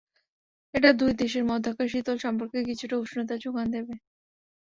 এটা 0.73 0.89
দুই 0.99 1.11
দেশের 1.21 1.43
মধ্যকার 1.51 1.87
শীতল 1.93 2.17
সম্পর্কে 2.19 2.59
কিছুটা 2.69 2.95
উষ্ণতার 2.97 3.41
জোগান 3.43 3.67
দেবে। 3.75 3.93